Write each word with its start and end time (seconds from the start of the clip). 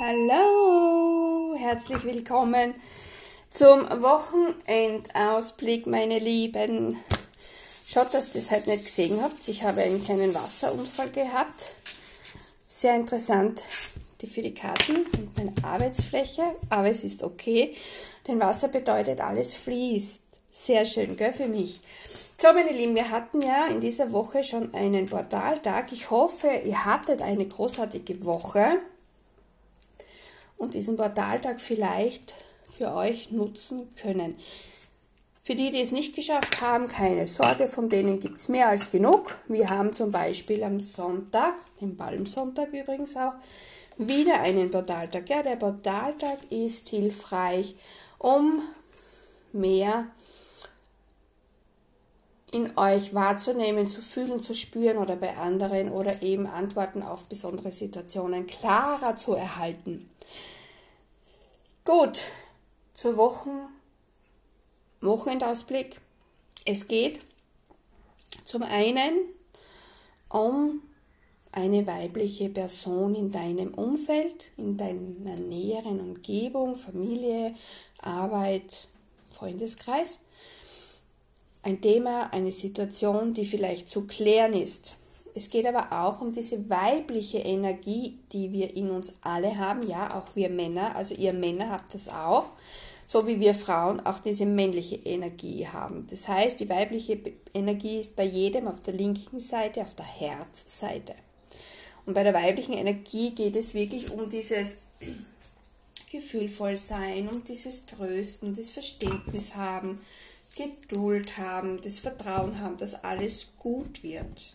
Hallo, 0.00 1.54
herzlich 1.56 2.02
willkommen 2.02 2.74
zum 3.48 3.88
Wochenendausblick, 4.02 5.86
meine 5.86 6.18
Lieben. 6.18 6.98
Schaut, 7.86 8.12
dass 8.12 8.34
ihr 8.34 8.40
das 8.40 8.50
halt 8.50 8.66
nicht 8.66 8.86
gesehen 8.86 9.22
habt. 9.22 9.46
Ich 9.46 9.62
habe 9.62 9.82
einen 9.82 10.02
kleinen 10.02 10.34
Wasserunfall 10.34 11.10
gehabt. 11.10 11.76
Sehr 12.66 12.96
interessant 12.96 13.62
für 14.26 14.42
die 14.42 14.54
Karten 14.54 15.06
und 15.16 15.36
meine 15.36 15.52
Arbeitsfläche, 15.62 16.42
aber 16.70 16.88
es 16.88 17.04
ist 17.04 17.22
okay, 17.22 17.76
denn 18.26 18.40
Wasser 18.40 18.66
bedeutet, 18.66 19.20
alles 19.20 19.54
fließt. 19.54 20.22
Sehr 20.50 20.86
schön, 20.86 21.16
gell, 21.16 21.32
für 21.32 21.46
mich. 21.46 21.80
So, 22.36 22.52
meine 22.52 22.72
Lieben, 22.72 22.96
wir 22.96 23.10
hatten 23.10 23.42
ja 23.42 23.66
in 23.66 23.80
dieser 23.80 24.10
Woche 24.10 24.42
schon 24.42 24.74
einen 24.74 25.06
Portaltag. 25.06 25.92
Ich 25.92 26.10
hoffe, 26.10 26.48
ihr 26.64 26.84
hattet 26.84 27.22
eine 27.22 27.46
großartige 27.46 28.24
Woche 28.24 28.80
und 30.56 30.74
diesen 30.74 30.96
Portaltag 30.96 31.60
vielleicht 31.60 32.34
für 32.76 32.94
euch 32.94 33.30
nutzen 33.30 33.94
können. 33.96 34.36
Für 35.42 35.54
die, 35.54 35.70
die 35.70 35.82
es 35.82 35.92
nicht 35.92 36.16
geschafft 36.16 36.62
haben, 36.62 36.88
keine 36.88 37.26
Sorge, 37.26 37.68
von 37.68 37.90
denen 37.90 38.18
gibt 38.18 38.38
es 38.38 38.48
mehr 38.48 38.68
als 38.68 38.90
genug. 38.90 39.36
Wir 39.46 39.68
haben 39.68 39.92
zum 39.92 40.10
Beispiel 40.10 40.64
am 40.64 40.80
Sonntag, 40.80 41.54
den 41.82 41.98
Palmsonntag 41.98 42.72
übrigens 42.72 43.14
auch, 43.16 43.34
wieder 43.98 44.40
einen 44.40 44.70
Portaltag. 44.70 45.28
Ja, 45.28 45.42
der 45.42 45.56
Portaltag 45.56 46.38
ist 46.50 46.88
hilfreich, 46.88 47.76
um 48.18 48.62
mehr 49.52 50.06
in 52.50 52.78
euch 52.78 53.12
wahrzunehmen, 53.12 53.86
zu 53.86 54.00
fühlen, 54.00 54.40
zu 54.40 54.54
spüren 54.54 54.96
oder 54.96 55.16
bei 55.16 55.36
anderen 55.36 55.90
oder 55.90 56.22
eben 56.22 56.46
Antworten 56.46 57.02
auf 57.02 57.24
besondere 57.26 57.72
Situationen 57.72 58.46
klarer 58.46 59.16
zu 59.16 59.34
erhalten. 59.34 60.08
Gut, 61.86 62.22
zur 62.94 63.18
Wochen, 63.18 63.68
Wochenendausblick. 65.02 66.00
Es 66.64 66.88
geht 66.88 67.20
zum 68.46 68.62
einen 68.62 69.12
um 70.30 70.80
eine 71.52 71.86
weibliche 71.86 72.48
Person 72.48 73.14
in 73.14 73.30
deinem 73.30 73.74
Umfeld, 73.74 74.50
in 74.56 74.78
deiner 74.78 75.36
näheren 75.36 76.00
Umgebung, 76.00 76.76
Familie, 76.76 77.54
Arbeit, 77.98 78.88
Freundeskreis. 79.30 80.20
Ein 81.62 81.82
Thema, 81.82 82.32
eine 82.32 82.52
Situation, 82.52 83.34
die 83.34 83.44
vielleicht 83.44 83.90
zu 83.90 84.06
klären 84.06 84.54
ist. 84.54 84.96
Es 85.36 85.50
geht 85.50 85.66
aber 85.66 85.90
auch 85.90 86.20
um 86.20 86.32
diese 86.32 86.70
weibliche 86.70 87.38
Energie, 87.38 88.20
die 88.32 88.52
wir 88.52 88.76
in 88.76 88.90
uns 88.90 89.14
alle 89.20 89.58
haben. 89.58 89.82
Ja, 89.88 90.16
auch 90.16 90.36
wir 90.36 90.48
Männer, 90.48 90.94
also 90.94 91.12
ihr 91.14 91.32
Männer 91.32 91.70
habt 91.70 91.92
das 91.92 92.08
auch. 92.08 92.52
So 93.04 93.26
wie 93.26 93.40
wir 93.40 93.54
Frauen 93.54 94.00
auch 94.00 94.20
diese 94.20 94.46
männliche 94.46 94.96
Energie 94.96 95.66
haben. 95.66 96.06
Das 96.08 96.28
heißt, 96.28 96.58
die 96.60 96.68
weibliche 96.68 97.18
Energie 97.52 97.98
ist 97.98 98.16
bei 98.16 98.24
jedem 98.24 98.68
auf 98.68 98.80
der 98.80 98.94
linken 98.94 99.40
Seite, 99.40 99.82
auf 99.82 99.94
der 99.94 100.06
Herzseite. 100.06 101.14
Und 102.06 102.14
bei 102.14 102.22
der 102.22 102.32
weiblichen 102.32 102.72
Energie 102.72 103.30
geht 103.30 103.56
es 103.56 103.74
wirklich 103.74 104.10
um 104.10 104.30
dieses 104.30 104.82
gefühlvoll 106.12 106.76
sein, 106.76 107.28
um 107.28 107.42
dieses 107.44 107.84
Trösten, 107.86 108.54
das 108.54 108.70
Verständnis 108.70 109.56
haben, 109.56 109.98
Geduld 110.56 111.36
haben, 111.38 111.80
das 111.82 111.98
Vertrauen 111.98 112.60
haben, 112.60 112.76
dass 112.76 113.02
alles 113.02 113.48
gut 113.58 114.02
wird. 114.02 114.54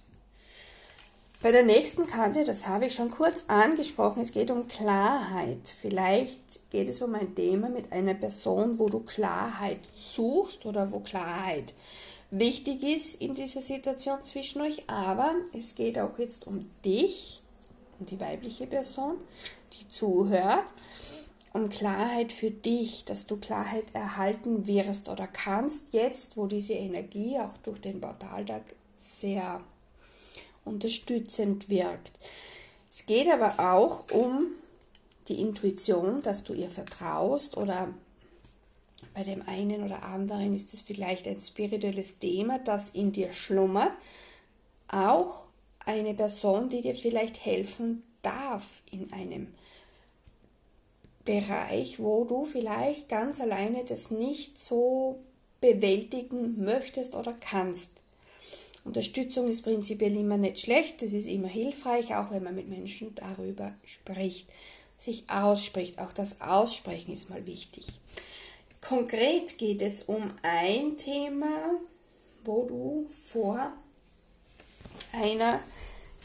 Bei 1.41 1.53
der 1.53 1.63
nächsten 1.63 2.05
Kante, 2.05 2.43
das 2.43 2.67
habe 2.67 2.87
ich 2.87 2.95
schon 2.95 3.11
kurz 3.11 3.45
angesprochen, 3.47 4.23
es 4.23 4.33
geht 4.33 4.51
um 4.51 4.67
Klarheit. 4.67 5.73
Vielleicht 5.79 6.69
geht 6.69 6.89
es 6.89 7.01
um 7.01 7.15
ein 7.15 7.33
Thema 7.33 7.69
mit 7.69 7.93
einer 7.93 8.13
Person, 8.13 8.77
wo 8.77 8.89
du 8.89 8.99
Klarheit 8.99 9.79
suchst 9.93 10.65
oder 10.65 10.91
wo 10.91 10.99
Klarheit 10.99 11.73
wichtig 12.29 12.83
ist 12.83 13.22
in 13.22 13.35
dieser 13.35 13.61
Situation 13.61 14.17
zwischen 14.25 14.61
euch. 14.63 14.89
Aber 14.89 15.33
es 15.57 15.75
geht 15.75 15.97
auch 15.97 16.19
jetzt 16.19 16.45
um 16.45 16.59
dich, 16.83 17.41
um 18.01 18.05
die 18.05 18.19
weibliche 18.19 18.67
Person, 18.67 19.16
die 19.72 19.88
zuhört, 19.88 20.66
um 21.53 21.69
Klarheit 21.69 22.33
für 22.33 22.51
dich, 22.51 23.05
dass 23.05 23.28
du 23.28 23.38
Klarheit 23.38 23.85
erhalten 23.94 24.67
wirst 24.67 25.07
oder 25.07 25.25
kannst, 25.25 25.94
jetzt 25.94 26.35
wo 26.35 26.47
diese 26.47 26.73
Energie 26.73 27.39
auch 27.39 27.55
durch 27.63 27.79
den 27.79 28.01
Portaltag 28.01 28.63
sehr 28.97 29.61
unterstützend 30.69 31.69
wirkt. 31.69 32.12
Es 32.90 33.06
geht 33.06 33.30
aber 33.30 33.59
auch 33.59 34.09
um 34.12 34.46
die 35.28 35.41
Intuition, 35.41 36.22
dass 36.22 36.44
du 36.44 36.53
ihr 36.53 36.69
vertraust 36.69 37.57
oder 37.57 37.94
bei 39.13 39.24
dem 39.24 39.47
einen 39.47 39.84
oder 39.84 40.03
anderen 40.03 40.56
ist 40.56 40.74
es 40.74 40.81
vielleicht 40.81 41.28
ein 41.28 41.40
spirituelles 41.40 42.19
Thema, 42.19 42.59
das 42.59 42.90
in 42.90 43.12
dir 43.12 43.34
schlummert. 43.34 43.91
Auch 44.88 45.46
eine 45.85 46.13
Person, 46.13 46.69
die 46.69 46.81
dir 46.81 46.96
vielleicht 46.96 47.44
helfen 47.46 48.03
darf 48.22 48.81
in 48.91 49.12
einem 49.13 49.53
Bereich, 51.25 52.00
wo 52.00 52.25
du 52.25 52.44
vielleicht 52.44 53.09
ganz 53.09 53.40
alleine 53.40 53.85
das 53.85 54.09
nicht 54.09 54.59
so 54.59 55.19
bewältigen 55.62 56.63
möchtest 56.63 57.13
oder 57.16 57.34
kannst. 57.34 57.91
Unterstützung 58.89 59.47
ist 59.47 59.61
prinzipiell 59.61 60.17
immer 60.17 60.38
nicht 60.38 60.61
schlecht, 60.61 61.03
es 61.03 61.13
ist 61.13 61.27
immer 61.27 61.47
hilfreich, 61.47 62.16
auch 62.16 62.31
wenn 62.31 62.41
man 62.41 62.55
mit 62.55 62.69
Menschen 62.69 63.13
darüber 63.13 63.72
spricht, 63.85 64.50
sich 64.97 65.29
ausspricht. 65.29 66.00
Auch 66.00 66.11
das 66.11 66.41
Aussprechen 66.41 67.13
ist 67.13 67.29
mal 67.29 67.45
wichtig. 67.45 67.85
Konkret 68.81 69.59
geht 69.59 69.83
es 69.83 70.01
um 70.01 70.31
ein 70.41 70.97
Thema, 70.97 71.75
wo 72.44 72.63
du 72.63 73.07
vor 73.09 73.73
einer 75.11 75.59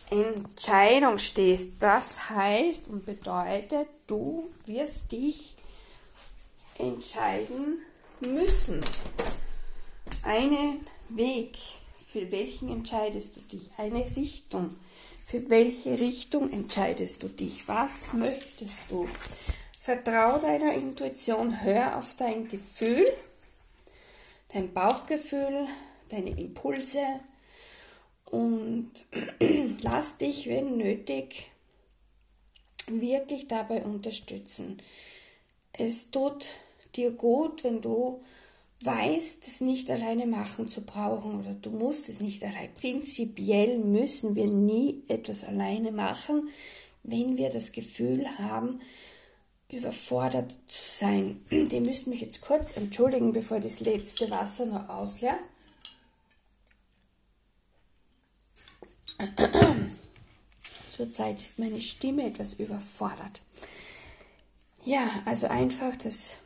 Entscheidung 0.08 1.18
stehst. 1.18 1.72
Das 1.80 2.30
heißt 2.30 2.88
und 2.88 3.04
bedeutet, 3.04 3.88
du 4.06 4.48
wirst 4.64 5.12
dich 5.12 5.54
entscheiden 6.78 7.80
müssen. 8.20 8.80
Einen 10.22 10.80
Weg 11.10 11.58
für 12.14 12.30
welchen 12.30 12.68
entscheidest 12.68 13.36
du 13.36 13.40
dich? 13.40 13.70
Eine 13.76 14.04
Richtung. 14.14 14.76
Für 15.26 15.50
welche 15.50 15.98
Richtung 15.98 16.52
entscheidest 16.52 17.24
du 17.24 17.28
dich? 17.28 17.66
Was 17.66 18.12
möchtest 18.12 18.82
du? 18.88 19.08
Vertrau 19.80 20.38
deiner 20.38 20.74
Intuition, 20.74 21.64
hör 21.64 21.98
auf 21.98 22.14
dein 22.14 22.46
Gefühl, 22.46 23.04
dein 24.52 24.72
Bauchgefühl, 24.72 25.66
deine 26.08 26.30
Impulse 26.38 27.04
und 28.26 28.92
lass 29.82 30.16
dich, 30.16 30.48
wenn 30.48 30.76
nötig, 30.76 31.50
wirklich 32.86 33.48
dabei 33.48 33.82
unterstützen. 33.82 34.80
Es 35.72 36.12
tut 36.12 36.46
dir 36.94 37.10
gut, 37.10 37.64
wenn 37.64 37.80
du 37.80 38.22
weißt, 38.82 39.46
es 39.46 39.60
nicht 39.60 39.90
alleine 39.90 40.26
machen 40.26 40.68
zu 40.68 40.82
brauchen 40.82 41.38
oder 41.38 41.54
du 41.54 41.70
musst 41.70 42.08
es 42.08 42.20
nicht 42.20 42.42
allein. 42.42 42.72
Prinzipiell 42.74 43.78
müssen 43.78 44.34
wir 44.34 44.50
nie 44.50 45.02
etwas 45.08 45.44
alleine 45.44 45.92
machen, 45.92 46.48
wenn 47.02 47.36
wir 47.36 47.50
das 47.50 47.72
Gefühl 47.72 48.26
haben, 48.38 48.80
überfordert 49.70 50.56
zu 50.68 50.82
sein. 50.84 51.40
Die 51.50 51.80
müsst 51.80 52.06
mich 52.06 52.20
jetzt 52.20 52.40
kurz 52.42 52.76
entschuldigen, 52.76 53.32
bevor 53.32 53.60
das 53.60 53.80
letzte 53.80 54.30
Wasser 54.30 54.66
noch 54.66 54.88
ausleert. 54.88 55.38
Zurzeit 60.90 61.40
ist 61.40 61.58
meine 61.58 61.80
Stimme 61.80 62.26
etwas 62.26 62.52
überfordert. 62.54 63.40
Ja, 64.84 65.08
also 65.24 65.46
einfach 65.46 65.96
das 65.96 66.36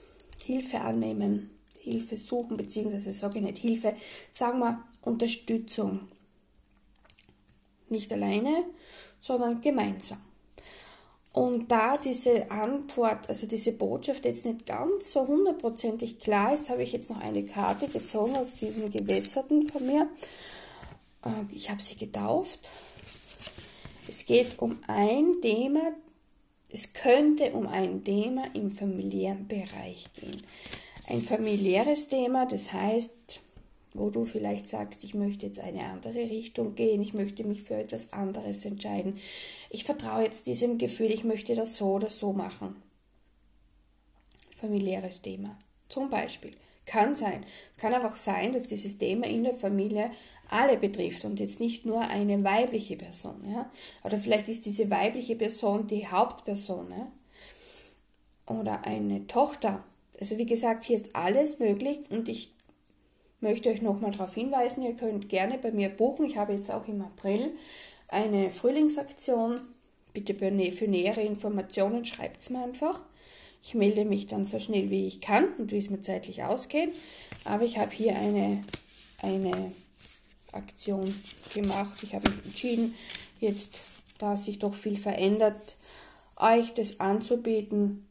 Hilfe 0.44 0.80
annehmen 0.80 1.50
Hilfe 1.80 2.16
suchen, 2.16 2.56
beziehungsweise 2.56 3.12
sage 3.12 3.38
ich 3.38 3.44
nicht 3.44 3.58
Hilfe, 3.58 3.94
sagen 4.30 4.58
wir 4.60 4.84
Unterstützung. 5.02 6.08
Nicht 7.88 8.12
alleine, 8.12 8.64
sondern 9.20 9.60
gemeinsam. 9.60 10.18
Und 11.32 11.70
da 11.70 11.96
diese 11.96 12.50
Antwort, 12.50 13.28
also 13.28 13.46
diese 13.46 13.72
Botschaft 13.72 14.24
jetzt 14.24 14.44
nicht 14.44 14.66
ganz 14.66 15.12
so 15.12 15.26
hundertprozentig 15.26 16.18
klar 16.18 16.54
ist, 16.54 16.68
habe 16.68 16.82
ich 16.82 16.92
jetzt 16.92 17.10
noch 17.10 17.20
eine 17.20 17.44
Karte 17.44 17.86
gezogen 17.86 18.36
aus 18.36 18.54
diesen 18.54 18.90
Gewässerten 18.90 19.68
von 19.68 19.86
mir. 19.86 20.08
Äh, 21.24 21.54
ich 21.54 21.70
habe 21.70 21.82
sie 21.82 21.96
getauft. 21.96 22.70
Es 24.08 24.26
geht 24.26 24.58
um 24.58 24.78
ein 24.86 25.40
Thema, 25.42 25.92
es 26.70 26.92
könnte 26.92 27.52
um 27.52 27.66
ein 27.66 28.04
Thema 28.04 28.46
im 28.54 28.70
familiären 28.70 29.46
Bereich 29.46 30.06
gehen 30.14 30.42
ein 31.08 31.22
familiäres 31.22 32.08
Thema, 32.08 32.46
das 32.46 32.72
heißt, 32.72 33.40
wo 33.94 34.10
du 34.10 34.24
vielleicht 34.24 34.66
sagst, 34.66 35.04
ich 35.04 35.14
möchte 35.14 35.46
jetzt 35.46 35.60
eine 35.60 35.84
andere 35.84 36.14
Richtung 36.14 36.74
gehen, 36.74 37.00
ich 37.00 37.14
möchte 37.14 37.44
mich 37.44 37.62
für 37.62 37.76
etwas 37.76 38.12
anderes 38.12 38.64
entscheiden. 38.64 39.18
Ich 39.70 39.84
vertraue 39.84 40.24
jetzt 40.24 40.46
diesem 40.46 40.78
Gefühl, 40.78 41.10
ich 41.10 41.24
möchte 41.24 41.54
das 41.54 41.76
so 41.76 41.94
oder 41.94 42.10
so 42.10 42.32
machen. 42.32 42.76
Familiäres 44.56 45.22
Thema. 45.22 45.56
Zum 45.88 46.10
Beispiel. 46.10 46.52
Kann 46.84 47.16
sein. 47.16 47.44
Es 47.72 47.78
kann 47.78 47.92
einfach 47.92 48.16
sein, 48.16 48.52
dass 48.52 48.64
dieses 48.64 48.96
Thema 48.98 49.26
in 49.26 49.44
der 49.44 49.54
Familie 49.54 50.10
alle 50.48 50.78
betrifft 50.78 51.24
und 51.26 51.38
jetzt 51.38 51.60
nicht 51.60 51.84
nur 51.84 52.00
eine 52.00 52.42
weibliche 52.44 52.96
Person. 52.96 53.44
Ja? 53.50 53.70
Oder 54.04 54.18
vielleicht 54.18 54.48
ist 54.48 54.64
diese 54.64 54.90
weibliche 54.90 55.36
Person 55.36 55.86
die 55.86 56.06
Hauptperson. 56.06 56.90
Ja? 56.90 58.54
Oder 58.54 58.84
eine 58.84 59.26
Tochter. 59.26 59.84
Also 60.20 60.36
wie 60.38 60.46
gesagt, 60.46 60.84
hier 60.84 60.96
ist 60.96 61.14
alles 61.14 61.58
möglich 61.58 62.00
und 62.10 62.28
ich 62.28 62.50
möchte 63.40 63.70
euch 63.70 63.82
nochmal 63.82 64.10
darauf 64.10 64.34
hinweisen, 64.34 64.82
ihr 64.82 64.94
könnt 64.94 65.28
gerne 65.28 65.58
bei 65.58 65.70
mir 65.70 65.88
buchen. 65.88 66.26
Ich 66.26 66.36
habe 66.36 66.52
jetzt 66.52 66.70
auch 66.70 66.88
im 66.88 67.02
April 67.02 67.52
eine 68.08 68.50
Frühlingsaktion. 68.50 69.60
Bitte 70.12 70.34
für 70.34 70.88
nähere 70.88 71.20
Informationen 71.20 72.04
schreibt 72.04 72.40
es 72.40 72.50
mir 72.50 72.64
einfach. 72.64 73.04
Ich 73.62 73.74
melde 73.74 74.04
mich 74.04 74.26
dann 74.26 74.46
so 74.46 74.58
schnell 74.58 74.90
wie 74.90 75.06
ich 75.06 75.20
kann 75.20 75.52
und 75.58 75.70
wie 75.70 75.78
es 75.78 75.90
mir 75.90 76.00
zeitlich 76.00 76.42
ausgeht. 76.42 76.92
Aber 77.44 77.64
ich 77.64 77.78
habe 77.78 77.90
hier 77.90 78.16
eine, 78.16 78.62
eine 79.18 79.72
Aktion 80.52 81.14
gemacht. 81.54 82.02
Ich 82.02 82.14
habe 82.14 82.30
mich 82.30 82.44
entschieden, 82.44 82.94
jetzt, 83.40 83.78
da 84.18 84.36
sich 84.36 84.58
doch 84.58 84.74
viel 84.74 84.96
verändert, 84.96 85.76
euch 86.36 86.74
das 86.74 86.98
anzubieten 86.98 88.08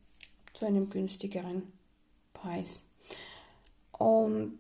zu 0.54 0.66
einem 0.66 0.90
günstigeren 0.90 1.77
Preis. 2.48 2.84
Und 3.92 4.60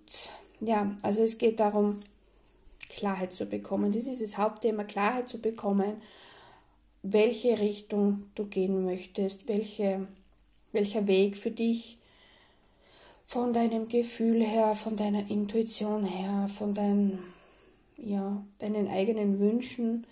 ja, 0.59 0.95
also 1.01 1.21
es 1.21 1.37
geht 1.37 1.59
darum, 1.59 1.99
Klarheit 2.89 3.33
zu 3.33 3.45
bekommen. 3.45 3.91
Das 3.91 4.05
ist 4.05 4.21
das 4.21 4.37
Hauptthema, 4.37 4.83
Klarheit 4.83 5.29
zu 5.29 5.39
bekommen, 5.39 6.01
welche 7.03 7.59
Richtung 7.59 8.31
du 8.35 8.45
gehen 8.45 8.85
möchtest, 8.85 9.47
welche 9.47 10.07
welcher 10.71 11.07
Weg 11.07 11.37
für 11.37 11.51
dich 11.51 11.97
von 13.25 13.53
deinem 13.53 13.87
Gefühl 13.87 14.41
her, 14.43 14.75
von 14.75 14.95
deiner 14.95 15.29
Intuition 15.29 16.05
her, 16.05 16.49
von 16.55 16.73
dein, 16.73 17.19
ja, 17.97 18.43
deinen 18.59 18.87
eigenen 18.87 19.39
Wünschen, 19.39 20.05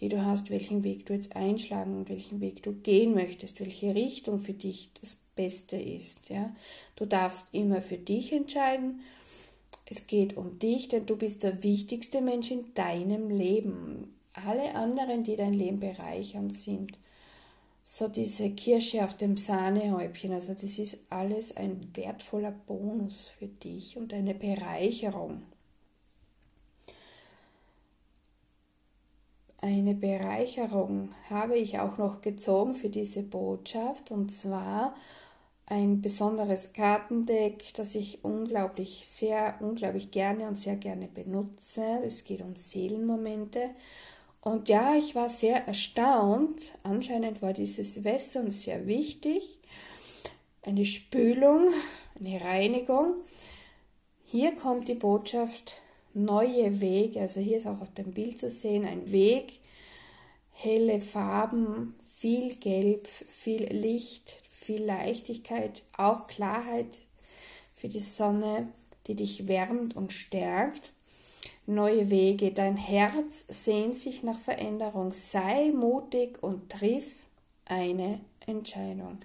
die 0.00 0.08
du 0.08 0.24
hast, 0.24 0.50
welchen 0.50 0.82
Weg 0.82 1.06
du 1.06 1.12
jetzt 1.12 1.36
einschlagen 1.36 1.96
und 1.96 2.08
welchen 2.08 2.40
Weg 2.40 2.62
du 2.62 2.72
gehen 2.72 3.14
möchtest, 3.14 3.60
welche 3.60 3.94
Richtung 3.94 4.38
für 4.38 4.54
dich 4.54 4.90
das 5.00 5.16
Beste 5.36 5.76
ist. 5.76 6.30
Ja? 6.30 6.54
Du 6.96 7.04
darfst 7.04 7.48
immer 7.52 7.82
für 7.82 7.98
dich 7.98 8.32
entscheiden. 8.32 9.00
Es 9.86 10.06
geht 10.06 10.36
um 10.36 10.58
dich, 10.58 10.88
denn 10.88 11.06
du 11.06 11.16
bist 11.16 11.42
der 11.42 11.62
wichtigste 11.62 12.20
Mensch 12.20 12.50
in 12.50 12.72
deinem 12.74 13.28
Leben. 13.28 14.14
Alle 14.32 14.74
anderen, 14.74 15.24
die 15.24 15.36
dein 15.36 15.52
Leben 15.52 15.80
bereichern, 15.80 16.50
sind 16.50 16.92
so 17.82 18.06
diese 18.06 18.50
Kirsche 18.50 19.04
auf 19.04 19.16
dem 19.16 19.36
Sahnehäubchen. 19.36 20.32
Also 20.32 20.54
das 20.54 20.78
ist 20.78 20.98
alles 21.10 21.56
ein 21.56 21.80
wertvoller 21.94 22.52
Bonus 22.52 23.28
für 23.28 23.48
dich 23.48 23.96
und 23.96 24.14
eine 24.14 24.34
Bereicherung. 24.34 25.42
Eine 29.62 29.94
Bereicherung 29.94 31.10
habe 31.28 31.58
ich 31.58 31.78
auch 31.78 31.98
noch 31.98 32.22
gezogen 32.22 32.72
für 32.72 32.88
diese 32.88 33.22
Botschaft 33.22 34.10
und 34.10 34.32
zwar 34.32 34.94
ein 35.66 36.00
besonderes 36.00 36.72
Kartendeck, 36.72 37.74
das 37.74 37.94
ich 37.94 38.24
unglaublich 38.24 39.02
sehr, 39.06 39.56
unglaublich 39.60 40.10
gerne 40.10 40.48
und 40.48 40.58
sehr 40.58 40.76
gerne 40.76 41.08
benutze. 41.08 41.84
Es 42.04 42.24
geht 42.24 42.40
um 42.40 42.56
Seelenmomente 42.56 43.70
und 44.40 44.70
ja, 44.70 44.94
ich 44.96 45.14
war 45.14 45.28
sehr 45.28 45.66
erstaunt. 45.66 46.58
Anscheinend 46.82 47.42
war 47.42 47.52
dieses 47.52 48.02
Wässern 48.02 48.52
sehr 48.52 48.86
wichtig. 48.86 49.58
Eine 50.62 50.86
Spülung, 50.86 51.68
eine 52.18 52.40
Reinigung. 52.40 53.14
Hier 54.24 54.56
kommt 54.56 54.88
die 54.88 54.94
Botschaft 54.94 55.82
neue 56.14 56.80
Wege. 56.80 57.20
Also 57.20 57.40
hier 57.40 57.56
ist 57.56 57.66
auch 57.66 57.80
auf 57.80 57.92
dem 57.94 58.12
Bild 58.12 58.38
zu 58.38 58.50
sehen 58.50 58.84
ein 58.84 59.10
Weg, 59.12 59.60
helle 60.52 61.00
Farben, 61.00 61.94
viel 62.14 62.54
Gelb, 62.56 63.06
viel 63.06 63.64
Licht, 63.72 64.38
viel 64.50 64.84
Leichtigkeit, 64.84 65.82
auch 65.96 66.26
Klarheit 66.26 67.00
für 67.74 67.88
die 67.88 68.00
Sonne, 68.00 68.68
die 69.06 69.14
dich 69.14 69.48
wärmt 69.48 69.96
und 69.96 70.12
stärkt 70.12 70.90
neue 71.66 72.10
Wege. 72.10 72.50
Dein 72.50 72.76
Herz 72.76 73.46
sehnt 73.48 73.96
sich 73.96 74.22
nach 74.22 74.38
Veränderung. 74.38 75.12
Sei 75.12 75.72
mutig 75.72 76.42
und 76.42 76.70
triff 76.70 77.08
eine 77.64 78.20
Entscheidung. 78.46 79.18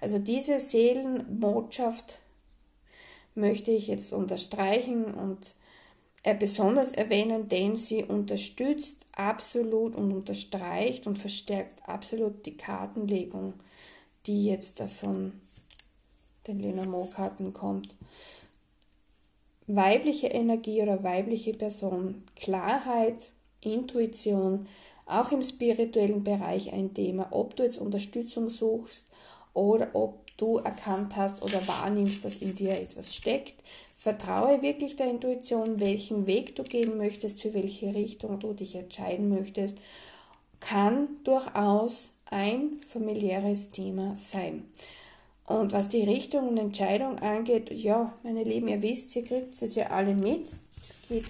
Also 0.00 0.18
diese 0.18 0.60
Seelenbotschaft 0.60 2.20
möchte 3.34 3.70
ich 3.70 3.88
jetzt 3.88 4.12
unterstreichen 4.12 5.12
und 5.14 5.54
besonders 6.34 6.92
erwähnen, 6.92 7.48
denn 7.48 7.76
sie 7.76 8.04
unterstützt 8.04 9.06
absolut 9.12 9.94
und 9.94 10.12
unterstreicht 10.12 11.06
und 11.06 11.16
verstärkt 11.16 11.88
absolut 11.88 12.44
die 12.46 12.56
Kartenlegung, 12.56 13.54
die 14.26 14.46
jetzt 14.46 14.80
davon 14.80 15.32
den 16.46 16.60
Lenormand-Karten 16.60 17.52
kommt. 17.52 17.96
Weibliche 19.66 20.28
Energie 20.28 20.82
oder 20.82 21.02
weibliche 21.02 21.52
Person, 21.52 22.22
Klarheit, 22.36 23.30
Intuition, 23.60 24.66
auch 25.04 25.30
im 25.32 25.42
spirituellen 25.42 26.24
Bereich 26.24 26.72
ein 26.72 26.94
Thema, 26.94 27.28
ob 27.30 27.56
du 27.56 27.64
jetzt 27.64 27.78
Unterstützung 27.78 28.50
suchst 28.50 29.06
oder 29.54 29.90
ob 29.94 30.27
du 30.38 30.56
erkannt 30.56 31.16
hast 31.16 31.42
oder 31.42 31.66
wahrnimmst, 31.68 32.24
dass 32.24 32.38
in 32.38 32.54
dir 32.54 32.72
etwas 32.72 33.14
steckt. 33.14 33.54
Vertraue 33.96 34.62
wirklich 34.62 34.96
der 34.96 35.10
Intuition, 35.10 35.80
welchen 35.80 36.26
Weg 36.26 36.56
du 36.56 36.62
gehen 36.62 36.96
möchtest, 36.96 37.42
für 37.42 37.52
welche 37.52 37.94
Richtung 37.94 38.40
du 38.40 38.54
dich 38.54 38.74
entscheiden 38.76 39.28
möchtest, 39.28 39.76
kann 40.60 41.08
durchaus 41.24 42.10
ein 42.30 42.80
familiäres 42.88 43.70
Thema 43.70 44.16
sein. 44.16 44.64
Und 45.46 45.72
was 45.72 45.88
die 45.88 46.04
Richtung 46.04 46.48
und 46.48 46.58
Entscheidung 46.58 47.18
angeht, 47.18 47.70
ja, 47.70 48.14
meine 48.22 48.44
Lieben, 48.44 48.68
ihr 48.68 48.82
wisst, 48.82 49.16
ihr 49.16 49.24
kriegt 49.24 49.60
es 49.60 49.74
ja 49.74 49.88
alle 49.88 50.14
mit. 50.14 50.48
Es 50.80 50.94
geht 51.08 51.24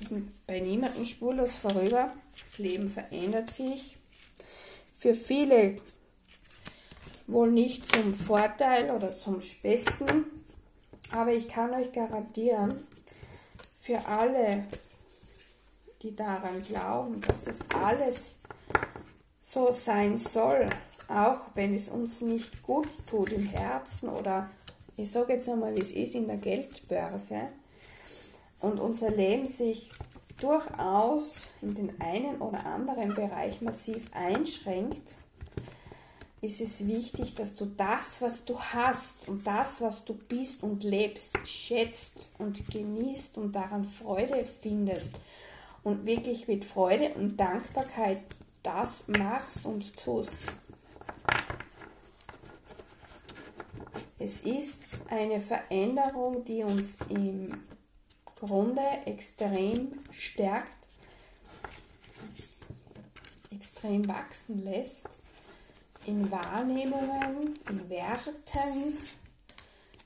bei 0.46 0.60
niemandem 0.60 1.06
spurlos 1.06 1.56
vorüber. 1.56 2.12
Das 2.44 2.58
Leben 2.58 2.88
verändert 2.88 3.50
sich. 3.50 3.96
Für 4.92 5.14
viele 5.14 5.76
wohl 7.28 7.52
nicht 7.52 7.92
zum 7.92 8.14
Vorteil 8.14 8.90
oder 8.90 9.12
zum 9.12 9.40
Besten, 9.62 10.24
aber 11.12 11.32
ich 11.32 11.48
kann 11.48 11.72
euch 11.72 11.92
garantieren, 11.92 12.86
für 13.80 14.04
alle, 14.06 14.64
die 16.02 16.14
daran 16.14 16.62
glauben, 16.62 17.20
dass 17.22 17.44
das 17.44 17.60
alles 17.74 18.38
so 19.40 19.72
sein 19.72 20.18
soll, 20.18 20.68
auch 21.08 21.40
wenn 21.54 21.74
es 21.74 21.88
uns 21.88 22.20
nicht 22.20 22.62
gut 22.62 22.88
tut 23.06 23.32
im 23.32 23.46
Herzen 23.46 24.10
oder 24.10 24.50
ich 24.96 25.10
sage 25.10 25.34
jetzt 25.34 25.48
einmal, 25.48 25.74
wie 25.76 25.80
es 25.80 25.92
ist 25.92 26.14
in 26.14 26.26
der 26.26 26.36
Geldbörse 26.36 27.48
und 28.60 28.78
unser 28.78 29.10
Leben 29.10 29.48
sich 29.48 29.90
durchaus 30.38 31.50
in 31.62 31.74
den 31.74 32.00
einen 32.00 32.42
oder 32.42 32.66
anderen 32.66 33.14
Bereich 33.14 33.60
massiv 33.60 34.10
einschränkt, 34.12 35.14
ist 36.40 36.60
es 36.60 36.86
wichtig, 36.86 37.34
dass 37.34 37.54
du 37.56 37.66
das, 37.66 38.22
was 38.22 38.44
du 38.44 38.58
hast 38.60 39.26
und 39.28 39.46
das, 39.46 39.80
was 39.80 40.04
du 40.04 40.14
bist 40.14 40.62
und 40.62 40.84
lebst, 40.84 41.36
schätzt 41.44 42.30
und 42.38 42.68
genießt 42.70 43.38
und 43.38 43.52
daran 43.52 43.84
Freude 43.84 44.44
findest 44.44 45.18
und 45.82 46.06
wirklich 46.06 46.46
mit 46.46 46.64
Freude 46.64 47.14
und 47.14 47.36
Dankbarkeit 47.36 48.22
das 48.62 49.08
machst 49.08 49.64
und 49.66 49.96
tust. 49.96 50.36
Es 54.20 54.40
ist 54.40 54.82
eine 55.08 55.40
Veränderung, 55.40 56.44
die 56.44 56.62
uns 56.62 56.98
im 57.08 57.62
Grunde 58.36 58.82
extrem 59.06 59.98
stärkt, 60.12 60.72
extrem 63.50 64.06
wachsen 64.06 64.64
lässt 64.64 65.08
in 66.08 66.30
Wahrnehmungen, 66.30 67.54
in 67.68 67.90
Werten, 67.90 68.96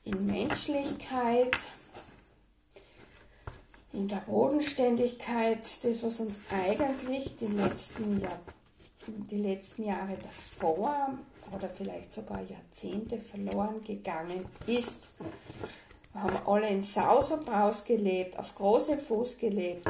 in 0.03 0.25
Menschlichkeit, 0.25 1.55
in 3.93 4.09
der 4.09 4.17
Bodenständigkeit, 4.17 5.59
das, 5.81 6.03
was 6.03 6.19
uns 6.19 6.41
eigentlich 6.51 7.37
die 7.37 7.47
letzten, 7.47 8.19
Jahr, 8.19 8.37
die 9.07 9.37
letzten 9.37 9.85
Jahre 9.85 10.17
davor 10.21 11.17
oder 11.53 11.69
vielleicht 11.69 12.11
sogar 12.11 12.41
Jahrzehnte 12.41 13.17
verloren 13.17 13.81
gegangen 13.85 14.45
ist. 14.67 15.07
Wir 16.11 16.21
haben 16.21 16.37
alle 16.45 16.67
in 16.67 16.81
Saus 16.81 17.31
und 17.31 17.45
Braus 17.45 17.85
gelebt, 17.85 18.37
auf 18.37 18.53
großem 18.55 18.99
Fuß 18.99 19.37
gelebt. 19.37 19.87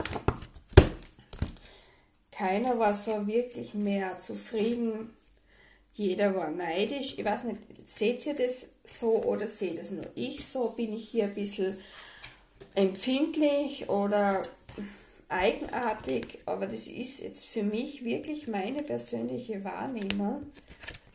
Keiner 2.32 2.78
war 2.78 2.94
so 2.94 3.26
wirklich 3.26 3.74
mehr 3.74 4.20
zufrieden. 4.20 5.10
Jeder 5.96 6.36
war 6.36 6.50
neidisch. 6.50 7.16
Ich 7.18 7.26
weiß 7.26 7.44
nicht, 7.46 7.60
seht 7.86 8.26
ihr 8.26 8.34
das 8.34 8.68
so 8.84 9.24
oder 9.24 9.48
seht 9.48 9.78
das 9.78 9.92
nur 9.92 10.06
ich 10.16 10.44
so? 10.46 10.70
Bin 10.70 10.94
ich 10.94 11.10
hier 11.10 11.26
ein 11.26 11.36
bisschen 11.36 11.78
empfindlich 12.74 13.90
oder 13.90 14.42
eigenartig? 15.30 16.40
Aber 16.46 16.66
das 16.66 16.88
ist 16.88 17.20
jetzt 17.20 17.46
für 17.46 17.64
mich 17.64 18.04
wirklich 18.04 18.48
meine 18.48 18.82
persönliche 18.82 19.64
Wahrnehmung, 19.64 20.48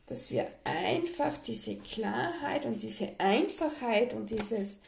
dass 0.06 0.30
wir 0.30 0.46
einfach 0.64 1.36
diese 1.46 1.76
Klarheit 1.76 2.64
und 2.64 2.80
diese 2.80 3.08
Einfachheit 3.18 4.14
und 4.14 4.30
dieses 4.30 4.80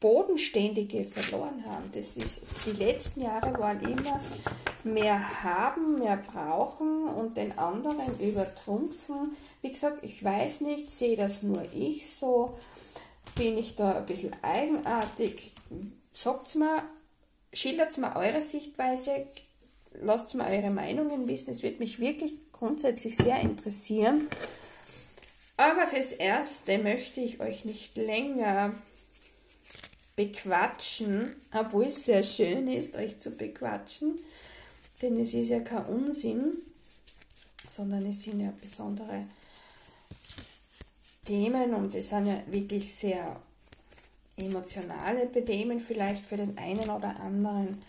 Bodenständige 0.00 1.04
verloren 1.04 1.62
haben. 1.66 1.90
Das 1.92 2.16
ist, 2.16 2.42
die 2.66 2.72
letzten 2.72 3.20
Jahre 3.20 3.58
waren 3.58 3.80
immer 3.82 4.18
mehr 4.82 5.44
haben, 5.44 5.98
mehr 5.98 6.16
brauchen 6.16 7.06
und 7.06 7.36
den 7.36 7.56
anderen 7.58 8.18
übertrumpfen. 8.18 9.36
Wie 9.60 9.70
gesagt, 9.70 10.02
ich 10.02 10.24
weiß 10.24 10.62
nicht, 10.62 10.90
sehe 10.90 11.16
das 11.16 11.42
nur 11.42 11.62
ich 11.74 12.10
so, 12.10 12.58
bin 13.34 13.58
ich 13.58 13.74
da 13.74 13.98
ein 13.98 14.06
bisschen 14.06 14.34
eigenartig. 14.40 15.52
Sagt 16.14 16.54
mir, 16.56 16.82
schildert 17.52 17.96
mir 17.98 18.16
eure 18.16 18.40
Sichtweise, 18.40 19.26
lasst 20.00 20.34
mir 20.34 20.46
eure 20.46 20.70
Meinungen 20.70 21.28
wissen. 21.28 21.50
Es 21.50 21.62
wird 21.62 21.78
mich 21.78 22.00
wirklich 22.00 22.32
grundsätzlich 22.52 23.16
sehr 23.16 23.40
interessieren. 23.40 24.28
Aber 25.58 25.86
fürs 25.86 26.12
Erste 26.12 26.78
möchte 26.78 27.20
ich 27.20 27.40
euch 27.40 27.66
nicht 27.66 27.98
länger 27.98 28.72
bequatschen, 30.16 31.36
obwohl 31.52 31.86
es 31.86 32.04
sehr 32.04 32.22
schön 32.22 32.68
ist, 32.68 32.94
euch 32.94 33.18
zu 33.18 33.30
bequatschen, 33.30 34.18
denn 35.00 35.18
es 35.18 35.34
ist 35.34 35.48
ja 35.48 35.60
kein 35.60 35.86
Unsinn, 35.86 36.58
sondern 37.68 38.04
es 38.06 38.22
sind 38.22 38.40
ja 38.40 38.52
besondere 38.60 39.26
Themen 41.24 41.74
und 41.74 41.94
es 41.94 42.10
sind 42.10 42.26
ja 42.26 42.42
wirklich 42.46 42.92
sehr 42.92 43.40
emotionale 44.36 45.30
Themen 45.32 45.80
vielleicht 45.80 46.24
für 46.24 46.36
den 46.36 46.58
einen 46.58 46.90
oder 46.90 47.18
anderen. 47.20 47.80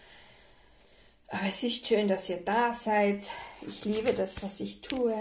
Aber 1.27 1.47
es 1.47 1.63
ist 1.63 1.87
schön, 1.87 2.07
dass 2.07 2.29
ihr 2.29 2.41
da 2.43 2.73
seid. 2.73 3.21
Ich 3.65 3.85
liebe 3.85 4.13
das, 4.13 4.43
was 4.43 4.59
ich 4.59 4.81
tue. 4.81 5.15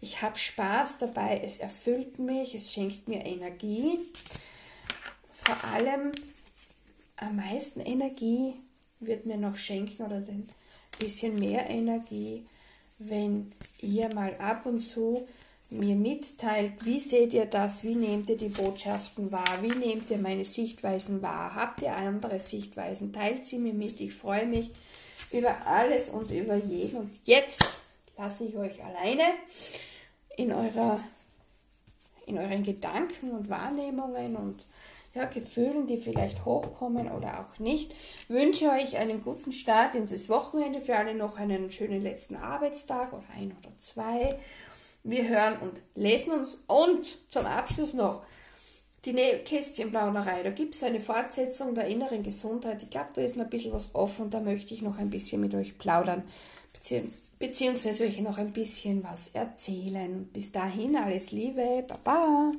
Ich 0.00 0.22
habe 0.22 0.36
Spaß 0.36 0.98
dabei. 0.98 1.40
Es 1.44 1.58
erfüllt 1.58 2.18
mich. 2.18 2.54
Es 2.54 2.72
schenkt 2.72 3.06
mir 3.08 3.24
Energie 3.24 4.00
vor 5.44 5.64
allem 5.70 6.12
am 7.16 7.36
meisten 7.36 7.80
Energie 7.80 8.54
wird 9.00 9.26
mir 9.26 9.36
noch 9.36 9.56
schenken 9.56 10.02
oder 10.02 10.16
ein 10.16 10.48
bisschen 10.98 11.36
mehr 11.36 11.68
Energie, 11.68 12.44
wenn 12.98 13.52
ihr 13.80 14.12
mal 14.14 14.34
ab 14.36 14.66
und 14.66 14.80
zu 14.80 15.26
mir 15.70 15.96
mitteilt, 15.96 16.84
wie 16.84 17.00
seht 17.00 17.34
ihr 17.34 17.46
das, 17.46 17.82
wie 17.82 17.96
nehmt 17.96 18.30
ihr 18.30 18.36
die 18.36 18.48
Botschaften 18.48 19.32
wahr, 19.32 19.58
wie 19.62 19.74
nehmt 19.74 20.10
ihr 20.10 20.18
meine 20.18 20.44
Sichtweisen 20.44 21.20
wahr, 21.20 21.54
habt 21.54 21.82
ihr 21.82 21.96
andere 21.96 22.38
Sichtweisen, 22.38 23.12
teilt 23.12 23.46
sie 23.46 23.58
mir 23.58 23.74
mit, 23.74 24.00
ich 24.00 24.14
freue 24.14 24.46
mich 24.46 24.70
über 25.32 25.66
alles 25.66 26.10
und 26.10 26.30
über 26.30 26.54
jeden. 26.54 26.96
Und 26.98 27.10
jetzt 27.24 27.64
lasse 28.16 28.44
ich 28.44 28.56
euch 28.56 28.82
alleine 28.84 29.24
in, 30.36 30.52
eurer, 30.52 31.00
in 32.26 32.38
euren 32.38 32.62
Gedanken 32.62 33.32
und 33.32 33.48
Wahrnehmungen 33.48 34.36
und 34.36 34.60
ja, 35.14 35.26
Gefühlen, 35.26 35.86
die 35.86 35.98
vielleicht 35.98 36.44
hochkommen 36.44 37.10
oder 37.10 37.40
auch 37.40 37.58
nicht. 37.58 37.94
Wünsche 38.28 38.70
euch 38.70 38.96
einen 38.96 39.22
guten 39.22 39.52
Start 39.52 39.94
in 39.94 40.08
das 40.08 40.28
Wochenende, 40.28 40.80
für 40.80 40.96
alle 40.96 41.14
noch 41.14 41.38
einen 41.38 41.70
schönen 41.70 42.00
letzten 42.00 42.36
Arbeitstag 42.36 43.12
oder 43.12 43.24
ein 43.36 43.54
oder 43.62 43.72
zwei. 43.78 44.38
Wir 45.04 45.28
hören 45.28 45.58
und 45.60 45.80
lesen 45.94 46.32
uns 46.32 46.64
und 46.66 47.06
zum 47.30 47.46
Abschluss 47.46 47.92
noch 47.92 48.22
die 49.04 49.12
Kästchenplauderei. 49.12 50.42
Da 50.42 50.50
gibt 50.50 50.74
es 50.74 50.82
eine 50.82 51.00
Fortsetzung 51.00 51.74
der 51.74 51.86
inneren 51.86 52.22
Gesundheit. 52.22 52.82
Ich 52.82 52.90
glaube, 52.90 53.10
da 53.14 53.20
ist 53.20 53.36
noch 53.36 53.44
ein 53.44 53.50
bisschen 53.50 53.72
was 53.72 53.94
offen. 53.94 54.30
Da 54.30 54.40
möchte 54.40 54.74
ich 54.74 54.82
noch 54.82 54.98
ein 54.98 55.10
bisschen 55.10 55.42
mit 55.42 55.54
euch 55.54 55.76
plaudern, 55.78 56.24
beziehungsweise 57.38 58.04
euch 58.04 58.20
noch 58.20 58.38
ein 58.38 58.52
bisschen 58.52 59.04
was 59.04 59.28
erzählen. 59.28 60.26
Bis 60.32 60.52
dahin 60.52 60.96
alles 60.96 61.30
Liebe. 61.30 61.84
Baba. 61.86 62.52